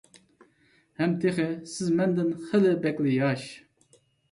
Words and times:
ھەم 1.01 1.13
تېخى 1.25 1.45
سىز 1.73 1.93
مەندىن 2.01 2.33
خېلى 2.49 2.73
بەكلا 2.89 3.15
ياش. 3.21 3.49